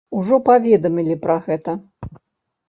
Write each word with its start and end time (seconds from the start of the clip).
Ужо 0.19 0.37
паведамілі 0.47 1.19
пра 1.27 1.37
гэта. 1.49 1.77